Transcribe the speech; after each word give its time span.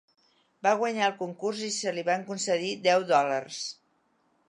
Va 0.67 0.71
guanyar 0.79 1.09
el 1.09 1.13
concurs 1.19 1.63
i 1.69 1.71
se 1.77 1.95
li 1.99 2.07
van 2.09 2.25
concedir 2.33 2.75
deu 2.91 3.09
dòlars. 3.15 3.65